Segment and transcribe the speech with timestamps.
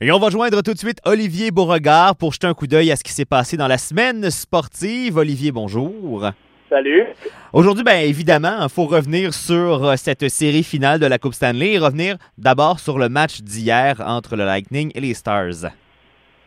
[0.00, 2.96] Et on va joindre tout de suite Olivier Beauregard pour jeter un coup d'œil à
[2.96, 5.18] ce qui s'est passé dans la semaine sportive.
[5.18, 6.30] Olivier, bonjour.
[6.68, 7.04] Salut.
[7.52, 11.74] Aujourd'hui, bien évidemment, il faut revenir sur euh, cette série finale de la Coupe Stanley
[11.74, 15.70] et revenir d'abord sur le match d'hier entre le Lightning et les Stars.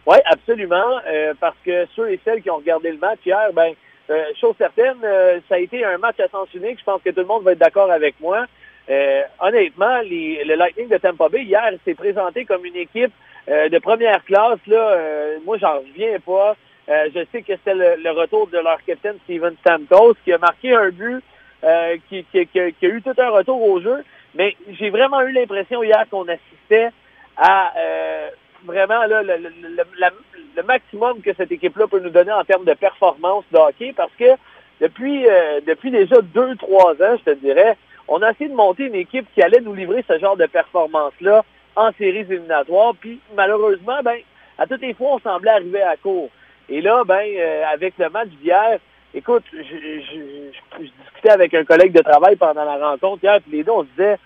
[0.06, 1.00] Oui, absolument.
[1.10, 3.72] Euh, parce que ceux et celles qui ont regardé le match hier, ben,
[4.10, 4.98] euh, chose certaine,
[5.48, 6.80] ça a été un match à sens unique.
[6.80, 8.46] Je pense que tout le monde va être d'accord avec moi.
[9.40, 13.14] honnêtement, le Lightning de Tampa Bay hier s'est présenté comme une équipe
[13.50, 16.56] euh, de première classe, là, euh, moi, j'en reviens pas.
[16.90, 20.74] Euh, je sais que c'était le, retour de leur capitaine Steven Stamkos qui a marqué
[20.74, 21.24] un but,
[22.10, 24.04] qui, qui, a eu tout un retour au jeu.
[24.36, 26.90] Mais j'ai vraiment eu l'impression hier qu'on assistait
[27.38, 27.74] à
[28.66, 29.38] vraiment là, le,
[30.56, 34.12] le, maximum que cette équipe-là peut nous donner en termes de performance de hockey parce
[34.18, 34.36] que
[34.82, 35.26] depuis,
[35.66, 39.28] depuis déjà deux, trois ans, je te dirais, on a essayé de monter une équipe
[39.34, 41.44] qui allait nous livrer ce genre de performance-là
[41.78, 42.94] en séries éliminatoires.
[43.00, 44.18] Puis malheureusement, ben,
[44.58, 46.30] à toutes les fois, on semblait arriver à court.
[46.68, 48.80] Et là, ben, euh, avec le match d'hier,
[49.14, 53.72] écoute, je, discutais avec un collègue de travail pendant la rencontre hier, puis les deux,
[53.72, 54.18] on se disait,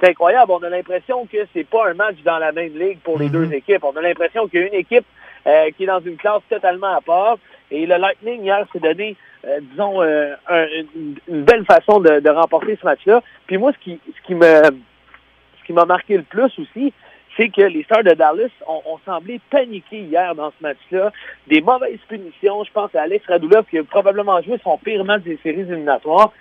[0.00, 3.18] c'est incroyable, on a l'impression que c'est pas un match dans la même ligue pour
[3.18, 3.82] les deux équipes.
[3.82, 5.06] On a l'impression qu'il y a une équipe
[5.46, 7.38] euh, qui est dans une classe totalement à part.
[7.72, 12.86] Et le Lightning, hier, s'est donné, euh, disons, une, belle façon de, de remporter ce
[12.86, 13.22] match-là.
[13.48, 14.62] Puis moi, ce qui, ce qui me
[15.68, 16.94] qui m'a marqué le plus aussi,
[17.36, 21.12] c'est que les Stars de Dallas ont, semblé paniquer hier dans ce match-là.
[21.46, 22.64] Des mauvaises punitions.
[22.64, 26.32] Je pense à Alex Radulov qui a probablement joué son pire match des séries éliminatoires.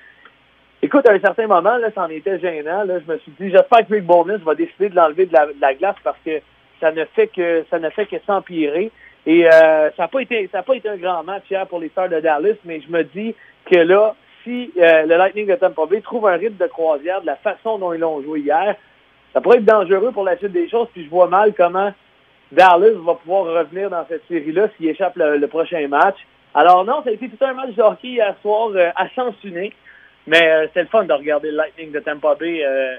[0.81, 2.86] Écoute, à un certain moment, là, ça en était gênant.
[2.88, 5.98] Je me suis dit, j'espère que Rick Bowman va décider de l'enlever de la, glace
[6.05, 6.39] parce que
[6.80, 8.89] ça ne fait que ça ne fait que s'empirer.
[9.25, 11.89] Et euh, ça n'a pas été ça pas été un grand match hier pour les
[11.89, 13.36] Stars de Dallas, mais je me dis
[13.70, 17.25] que là, si euh, le Lightning de Tampa Bay trouve un rythme de croisière de
[17.25, 18.78] la façon dont ils l'ont joué hier,
[19.38, 21.93] ça pourrait être dangereux pour la suite des choses, puis je vois mal comment
[22.52, 26.16] Dallas va pouvoir revenir dans cette série-là s'il échappe le, prochain match.
[26.55, 29.35] Alors non, ça a été tout un match de hockey hier soir euh, à sens
[29.43, 29.75] unique,
[30.25, 32.95] mais euh, c'est le fun de regarder le Lightning de Tampa Bay euh,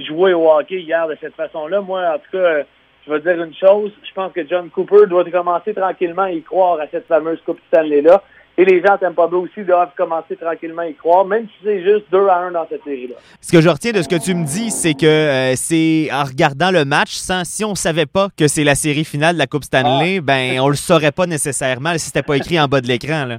[0.00, 1.80] jouer au hockey hier de cette façon-là.
[1.82, 2.64] Moi, en tout cas,
[3.06, 6.42] je vais dire une chose, je pense que John Cooper doit commencer tranquillement à y
[6.42, 8.24] croire à cette fameuse Coupe Stanley-là.
[8.58, 11.82] Et les gens à pas aussi doivent commencer tranquillement à y croire, même si c'est
[11.82, 13.16] juste 2 à 1 dans cette série-là.
[13.40, 16.24] Ce que je retiens de ce que tu me dis, c'est que euh, c'est en
[16.24, 19.46] regardant le match, sans, si on savait pas que c'est la série finale de la
[19.46, 20.22] Coupe Stanley, ah.
[20.22, 23.26] ben on le saurait pas nécessairement si c'était pas écrit en bas de l'écran.
[23.26, 23.38] Là.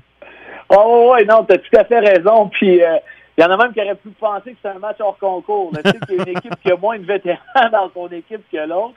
[0.70, 2.50] Oh oui, non, tu as tout à fait raison.
[2.50, 2.98] Puis euh,
[3.38, 5.72] il y en a même qui auraient pu penser que c'est un match hors concours.
[5.84, 7.40] Tu sais qu'il y a une équipe qui a moins de vétérans
[7.72, 8.96] dans son équipe que l'autre,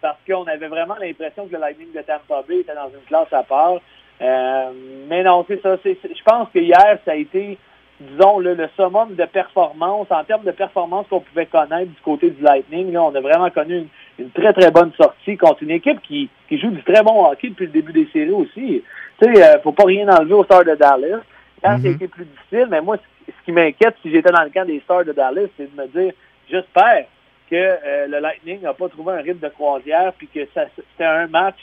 [0.00, 3.32] parce qu'on avait vraiment l'impression que le Lightning de Tampa Bay était dans une classe
[3.32, 3.78] à part.
[4.20, 4.70] Euh,
[5.08, 5.76] mais non, c'est ça.
[5.84, 7.58] Je pense que hier, ça a été,
[8.00, 12.30] disons, le, le summum de performance, en termes de performance qu'on pouvait connaître du côté
[12.30, 12.92] du Lightning.
[12.92, 13.86] Là, on a vraiment connu
[14.18, 17.48] une, très, très bonne sortie contre une équipe qui, qui joue du très bon hockey
[17.48, 18.82] depuis le début des séries aussi.
[19.20, 21.20] Tu sais, euh, faut pas rien enlever aux Stars de Dallas.
[21.62, 24.66] Quand mm été plus difficile, mais moi, ce qui m'inquiète si j'étais dans le camp
[24.66, 26.12] des Stars de Dallas, c'est de me dire,
[26.50, 27.04] j'espère
[27.50, 31.26] que euh, le Lightning n'a pas trouvé un rythme de croisière puis que c'était un
[31.26, 31.56] match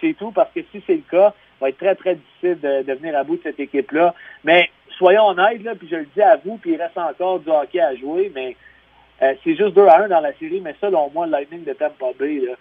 [0.00, 3.16] c'est tout, parce que si c'est le cas, va être très, très difficile de, venir
[3.16, 4.14] à bout de cette équipe-là.
[4.44, 7.50] Mais soyons honnêtes, là, puis je le dis à vous, puis il reste encore du
[7.50, 8.56] hockey à jouer, mais
[9.22, 11.72] euh, c'est juste 2 à 1 dans la série, mais selon moi, le Lightning de
[11.72, 12.52] Tampa Bay, là,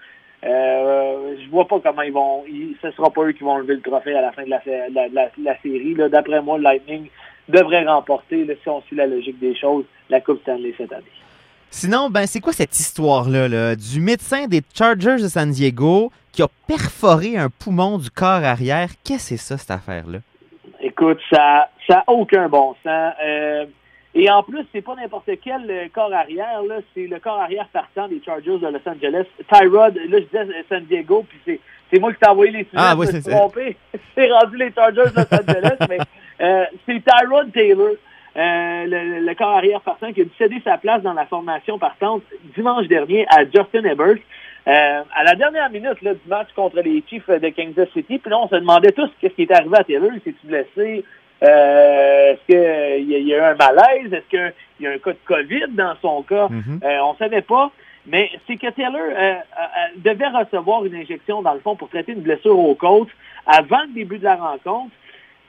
[0.45, 2.43] euh, je vois pas comment ils vont.
[2.81, 5.61] ce sera pas eux qui vont lever le trophée à la fin de la, la,
[5.61, 5.95] série.
[5.95, 7.07] D'après moi, le Lightning
[7.47, 11.22] devrait remporter, si on suit la logique des choses, la Coupe Stanley cette année.
[11.75, 16.47] Sinon, ben, c'est quoi cette histoire-là du médecin des Chargers de San Diego qui a
[16.67, 18.89] perforé un poumon du corps arrière?
[19.03, 20.19] Qu'est-ce que c'est ça, cette affaire-là?
[20.79, 23.13] Écoute, ça n'a aucun bon sens.
[23.25, 23.65] Euh,
[24.13, 27.67] et en plus, c'est pas n'importe quel euh, corps arrière, là, c'est le corps arrière
[27.73, 29.25] partant des Chargers de Los Angeles.
[29.51, 31.59] Tyrod, là, je disais euh, San Diego, puis
[31.91, 33.75] c'est moi qui t'ai envoyé les ah, oui, c'est trompé.
[34.15, 37.93] c'est rendu les Chargers de Los Angeles, mais c'est Tyrod Taylor.
[38.35, 42.23] Euh, le, corps arrière partant qui a dû céder sa place dans la formation partante
[42.55, 44.17] dimanche dernier à Justin Ebert.
[44.65, 48.31] Euh, à la dernière minute là, du match contre les Chiefs de Kansas City, puis
[48.31, 50.11] là, on se demandait tous qu'est-ce qui est arrivé à Taylor.
[50.23, 51.03] S'est-tu blessé?
[51.43, 54.13] Euh, est-ce qu'il y, y, a eu un malaise?
[54.13, 56.47] Est-ce qu'il y a un cas de COVID dans son cas?
[56.47, 56.83] Mm-hmm.
[56.85, 57.71] euh, on savait pas.
[58.05, 59.35] Mais c'est que Taylor euh,
[59.97, 63.09] devait recevoir une injection, dans le fond, pour traiter une blessure aux côtes
[63.45, 64.91] avant le début de la rencontre.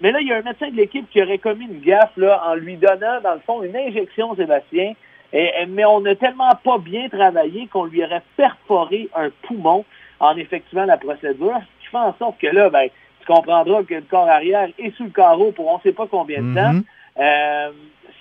[0.01, 2.43] Mais là, il y a un médecin de l'équipe qui aurait commis une gaffe là,
[2.47, 4.95] en lui donnant, dans le fond, une injection, Sébastien.
[5.33, 9.85] Et, mais on n'a tellement pas bien travaillé qu'on lui aurait perforé un poumon
[10.21, 12.89] en effectuant la procédure, ce qui fait en sorte que là, ben,
[13.21, 16.07] tu comprendras que le corps arrière est sous le carreau pour on ne sait pas
[16.07, 16.73] combien de temps.
[16.73, 16.85] Mm-hmm.
[17.19, 17.71] Euh,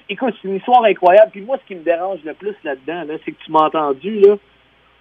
[0.10, 1.32] écoute, c'est une histoire incroyable.
[1.32, 4.20] Puis moi, ce qui me dérange le plus là-dedans, là, c'est que tu m'as entendu,
[4.20, 4.36] là,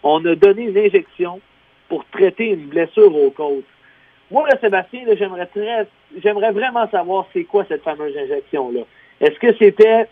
[0.03, 1.41] on a donné une injection
[1.89, 3.65] pour traiter une blessure aux côtes.
[4.31, 5.47] Moi, là, Sébastien, j'aimerais
[6.23, 8.83] j'aimerais vraiment savoir c'est quoi cette fameuse injection-là.
[9.21, 10.09] Est-ce que c'était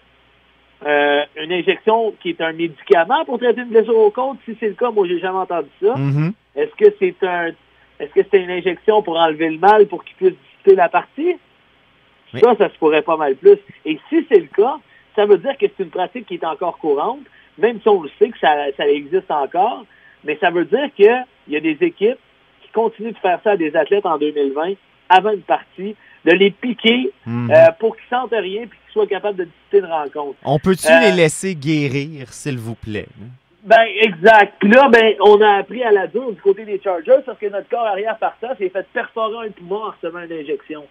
[0.87, 4.38] euh, une injection qui est un médicament pour traiter une blessure aux côtes?
[4.44, 5.94] Si c'est le cas, moi, j'ai jamais entendu ça.
[5.94, 6.32] Mm-hmm.
[6.56, 7.50] Est-ce que c'est un
[8.00, 11.37] est-ce que c'était une injection pour enlever le mal pour qu'il puisse discuter la partie?
[12.32, 13.58] Ça, ça se pourrait pas mal plus.
[13.85, 14.76] Et si c'est le cas,
[15.17, 17.20] ça veut dire que c'est une pratique qui est encore courante,
[17.58, 19.85] même si on le sait que ça, ça existe encore,
[20.25, 22.19] mais ça veut dire qu'il y a des équipes
[22.62, 24.75] qui continuent de faire ça à des athlètes en 2020
[25.10, 27.50] avant une partie, de les piquer Mhm.
[27.50, 30.36] euh, pour qu'ils sentent rien puis qu'ils soient capables de discuter une rencontre.
[30.44, 33.06] On peut-tu Euh, les laisser guérir, s'il vous plaît?
[33.64, 34.54] Ben, exact.
[34.58, 37.46] Puis là, ben, on a appris à la dure du côté des Chargers parce que
[37.46, 40.84] notre corps arrière partant s'est fait perforer un poumon en recevant une injection.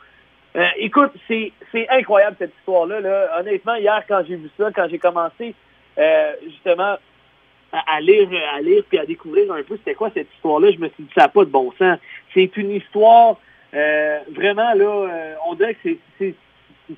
[0.56, 3.00] Euh, écoute, c'est c'est incroyable cette histoire-là.
[3.00, 3.40] Là.
[3.40, 5.54] Honnêtement, hier, quand j'ai vu ça, quand j'ai commencé
[6.46, 6.96] justement
[7.72, 10.78] à, à lire, à lire puis à découvrir un peu c'était quoi cette histoire-là, je
[10.80, 12.00] me suis dit ça n'a pas de bon sens.
[12.34, 13.38] C'est une histoire
[13.74, 16.36] euh, vraiment là, euh, on dirait que c'est-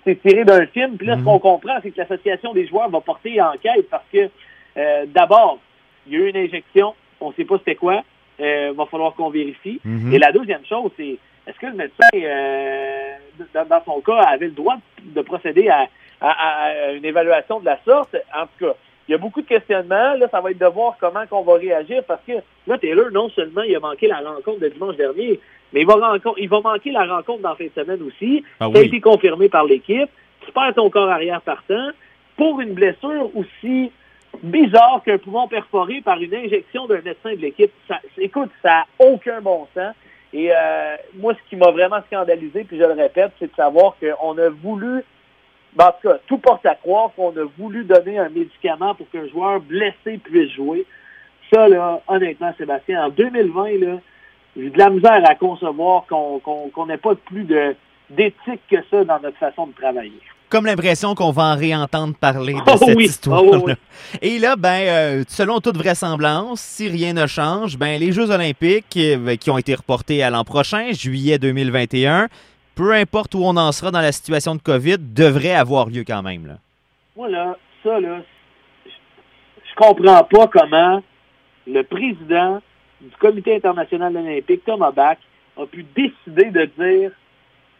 [0.06, 0.97] c'est tiré d'un film.
[0.97, 1.25] Puis là, ce Mhm.
[1.25, 4.29] qu'on comprend, c'est que l'association des joueurs va porter enquête parce que
[4.77, 5.59] euh, d'abord,
[6.07, 8.03] il y a eu une injection, on ne sait pas c'était quoi,
[8.39, 9.81] euh, va falloir qu'on vérifie.
[9.83, 10.13] Mhm.
[10.13, 13.15] Et la deuxième chose, c'est est-ce que le médecin, euh,
[13.53, 15.88] dans, dans son cas, avait le droit de procéder à,
[16.21, 18.15] à- à une évaluation de la sorte?
[18.33, 18.74] En tout cas,
[19.07, 20.15] il y a beaucoup de questionnements.
[20.15, 22.33] Là, ça va être de voir comment qu'on va réagir parce que
[22.68, 25.39] là, Taylor, non seulement il a manqué la rencontre de dimanche dernier,
[25.74, 25.95] mais il va,
[26.38, 28.44] il va manquer la rencontre dans la fin de semaine aussi.
[28.59, 30.09] Ah Ça a été confirmé par l'équipe.
[30.45, 31.89] Tu perds ton corps arrière partant
[32.36, 33.92] pour une blessure aussi
[34.44, 37.71] bizarre qu'un poumon perforé par une injection d'un médecin de l'équipe.
[37.88, 39.94] Ça, écoute, ça n'a aucun bon sens.
[40.33, 43.95] Et euh, moi, ce qui m'a vraiment scandalisé, puis je le répète, c'est de savoir
[44.00, 45.03] qu'on a voulu,
[45.75, 49.09] ben, en tout cas, tout porte à croire qu'on a voulu donner un médicament pour
[49.09, 50.85] qu'un joueur blessé puisse jouer.
[51.53, 53.97] Ça, là, honnêtement, Sébastien, en 2020, là,
[54.57, 57.45] j'ai de la misère à concevoir qu'on n'ait pas plus
[58.09, 60.19] d'éthique que ça dans notre façon de travailler.
[60.50, 63.41] Comme l'impression qu'on va en réentendre parler de Oh cette oui, histoire.
[63.41, 63.74] oh oui.
[64.21, 68.97] Et là, ben, euh, selon toute vraisemblance, si rien ne change, ben, les Jeux olympiques
[68.97, 72.27] euh, qui ont été reportés à l'an prochain, juillet 2021,
[72.75, 76.21] peu importe où on en sera dans la situation de COVID, devraient avoir lieu quand
[76.21, 76.47] même.
[76.47, 76.53] Là.
[77.15, 78.21] Moi, là, ça, là,
[78.85, 78.91] je
[79.69, 81.01] je comprends pas comment
[81.65, 82.62] le président
[83.00, 85.18] du Comité international olympique, Thomas Bach,
[85.57, 87.12] a pu décider de dire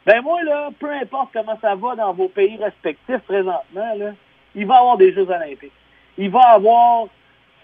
[0.06, 4.14] ben moi, là, peu importe comment ça va dans vos pays respectifs présentement, là,
[4.56, 5.72] il va y avoir des Jeux olympiques.
[6.18, 7.06] Il va y avoir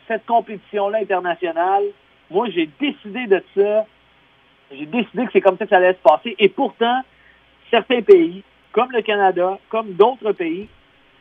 [0.07, 1.83] cette compétition-là internationale.
[2.29, 3.85] Moi, j'ai décidé de ça.
[4.71, 6.35] J'ai décidé que c'est comme ça que ça allait se passer.
[6.37, 7.01] Et pourtant,
[7.69, 10.67] certains pays, comme le Canada, comme d'autres pays,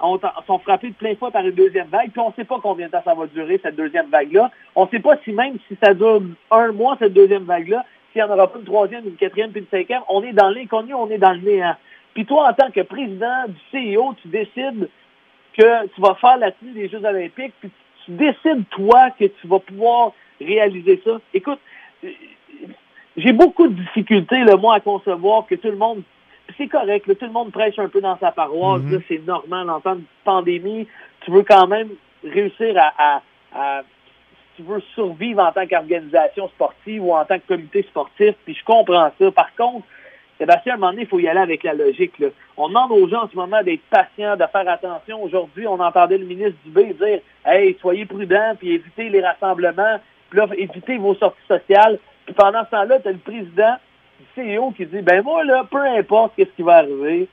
[0.00, 2.58] ont, sont frappés de plein fouet par une deuxième vague, puis on ne sait pas
[2.62, 4.50] combien de temps ça va durer, cette deuxième vague-là.
[4.74, 8.22] On ne sait pas si même si ça dure un mois, cette deuxième vague-là, s'il
[8.22, 10.94] n'y en aura pas une troisième, une quatrième, puis une cinquième, on est dans l'inconnu,
[10.94, 11.76] on est dans le néant.
[12.14, 14.88] Puis toi, en tant que président du CIO, tu décides
[15.56, 17.70] que tu vas faire la tenue des Jeux olympiques, puis
[18.04, 21.18] tu décides, toi, que tu vas pouvoir réaliser ça.
[21.32, 21.58] Écoute,
[23.16, 26.02] j'ai beaucoup de difficultés, là, moi, à concevoir que tout le monde
[26.56, 29.68] c'est correct, là, tout le monde prêche un peu dans sa paroisse, là, c'est normal
[29.70, 30.86] en temps de pandémie.
[31.24, 31.88] Tu veux quand même
[32.24, 33.22] réussir à, à-
[33.54, 33.82] à-
[34.56, 38.54] si tu veux survivre en tant qu'organisation sportive ou en tant que comité sportif, puis
[38.54, 39.30] je comprends ça.
[39.32, 39.86] Par contre,
[40.38, 42.18] Sébastien, à un moment donné, il faut y aller avec la logique.
[42.18, 42.28] Là.
[42.56, 45.22] On demande aux gens en ce moment d'être patients, de faire attention.
[45.22, 49.98] Aujourd'hui, on entendait le ministre Dubé dire Hey, soyez prudents, puis évitez les rassemblements,
[50.30, 51.98] puis là, évitez vos sorties sociales.
[52.26, 53.76] Puis pendant ce temps-là, tu as le président
[54.34, 57.28] CEO qui dit Ben moi, là, peu importe qu'est-ce qui va arriver,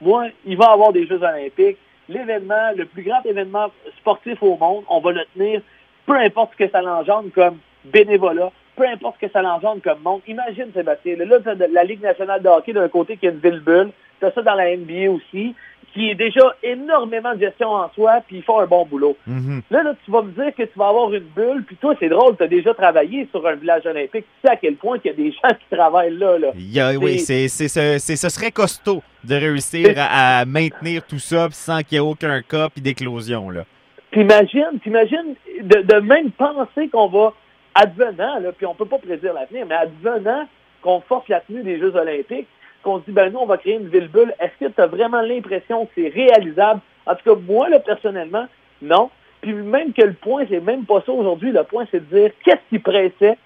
[0.00, 1.78] moi, il va y avoir des Jeux olympiques.
[2.08, 5.60] L'événement, le plus grand événement sportif au monde, on va le tenir,
[6.06, 10.00] peu importe ce que ça l'engendre comme bénévolat, peu importe ce que ça l'engendre comme
[10.00, 10.22] monde.
[10.26, 11.38] Imagine, Sébastien, là,
[11.70, 13.90] la Ligue nationale de hockey d'un côté qui a une ville bulle,
[14.20, 15.54] tu as ça dans la NBA aussi,
[15.94, 19.16] qui est déjà énormément de gestion en soi, puis ils font un bon boulot.
[19.26, 19.62] Mhm.
[19.70, 22.08] Là, là, tu vas me dire que tu vas avoir une bulle, puis toi, c'est
[22.08, 24.24] drôle, tu as déjà travaillé sur un village olympique.
[24.42, 26.38] Tu sais à quel point qu'il y a des gens qui travaillent là.
[26.38, 26.48] là.
[26.54, 27.68] Il y a- oui, C'est- ce-
[27.98, 32.00] c'est- ce serait costaud de réussir à, à maintenir tout ça sans qu'il y ait
[32.00, 33.50] aucun cas puis d'éclosion.
[33.50, 33.64] Là.
[34.12, 37.32] T'imagines, t'imagines de, de même penser qu'on va,
[37.74, 40.46] advenant, là, puis on peut pas prédire l'avenir, mais advenant
[40.82, 42.46] qu'on force la tenue des Jeux olympiques,
[42.82, 44.86] qu'on se dit, ben nous, on va créer une ville bulle, est-ce que tu as
[44.86, 46.80] vraiment l'impression que c'est réalisable?
[47.06, 48.46] En tout cas, moi, là, personnellement,
[48.82, 49.10] non.
[49.40, 51.52] Puis même que le point, c'est même pas ça aujourd'hui.
[51.52, 53.38] Le point, c'est de dire qu'est-ce qui pressait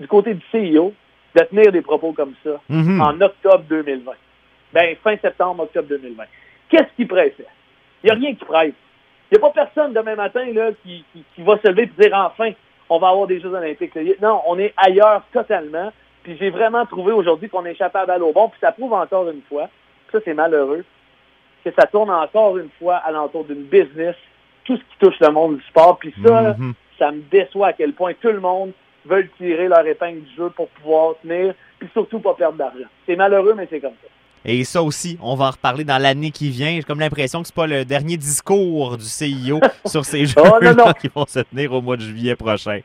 [0.00, 0.92] du côté du CIO
[1.36, 3.00] de tenir des propos comme ça Mhm.
[3.00, 4.12] en octobre 2020.
[4.72, 6.24] Ben, fin septembre, octobre 2020.
[6.68, 7.46] Qu'est-ce qui pressait?
[8.02, 8.72] Il n'y a rien qui presse.
[9.30, 12.02] Il n'y a pas personne demain matin là, qui, qui, qui va se lever et
[12.02, 12.50] dire enfin,
[12.88, 13.94] on va avoir des Jeux olympiques.
[14.20, 15.92] Non, on est ailleurs totalement.
[16.24, 18.48] Puis j'ai vraiment trouvé aujourd'hui qu'on échappait à balle au bon.
[18.48, 19.68] Puis ça prouve encore une fois,
[20.10, 20.84] ça c'est malheureux,
[21.64, 24.16] que ça tourne encore une fois alentour d'une business,
[24.64, 25.98] tout ce qui touche le monde du sport.
[25.98, 26.72] Puis ça, mm-hmm.
[26.98, 28.72] ça me déçoit à quel point tout le monde
[29.04, 32.88] veut tirer leur épingle du jeu pour pouvoir tenir, puis surtout pas perdre d'argent.
[33.06, 34.08] C'est malheureux, mais c'est comme ça.
[34.46, 36.70] Et ça aussi, on va en reparler dans l'année qui vient.
[36.70, 40.92] J'ai comme l'impression que c'est pas le dernier discours du CIO sur ces jeux oh,
[41.00, 42.80] qui vont se tenir au mois de juillet prochain.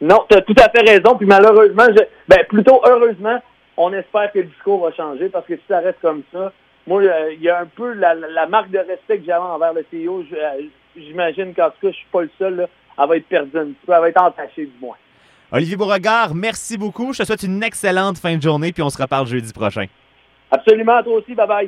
[0.00, 1.16] Non, tu as tout à fait raison.
[1.16, 1.86] Puis malheureusement,
[2.28, 3.40] ben, plutôt heureusement,
[3.76, 6.52] on espère que le discours va changer parce que si ça reste comme ça,
[6.86, 8.14] moi, euh, il y a un peu la,
[8.46, 10.22] marque de respect que j'avais envers le CIO.
[10.32, 10.62] Euh,
[10.96, 12.56] j'imagine qu'en tout cas, je suis pas le seul.
[12.56, 12.66] Là,
[12.98, 13.92] elle va être perdue un peu.
[13.92, 14.96] Elle va être entachée du moins.
[15.52, 17.12] Olivier Beauregard, merci beaucoup.
[17.12, 19.86] Je te souhaite une excellente fin de journée, puis on se reparle jeudi prochain.
[20.50, 21.34] Absolument, toi aussi.
[21.34, 21.64] Bye bye.